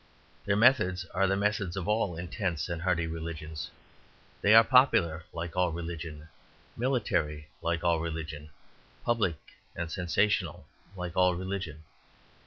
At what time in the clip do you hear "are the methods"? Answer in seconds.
1.13-1.77